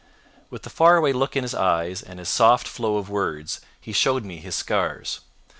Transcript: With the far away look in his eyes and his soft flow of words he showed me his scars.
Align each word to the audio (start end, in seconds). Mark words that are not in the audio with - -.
With 0.49 0.63
the 0.63 0.71
far 0.71 0.95
away 0.97 1.13
look 1.13 1.35
in 1.35 1.43
his 1.43 1.53
eyes 1.53 2.01
and 2.01 2.17
his 2.17 2.27
soft 2.27 2.67
flow 2.67 2.97
of 2.97 3.07
words 3.07 3.61
he 3.79 3.93
showed 3.93 4.25
me 4.25 4.37
his 4.37 4.55
scars. 4.55 5.19